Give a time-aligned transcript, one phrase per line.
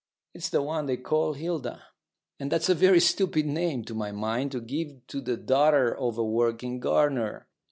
[0.33, 1.83] It's the one they call Hilda;
[2.39, 6.17] and that's a very stupid name, to my mind, to give to the daughter of
[6.17, 7.47] a working gardener.